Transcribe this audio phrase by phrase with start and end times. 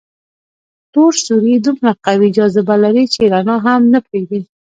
[0.93, 4.41] تور سوري دومره قوي جاذبه لري چې رڼا هم نه پرېږدي.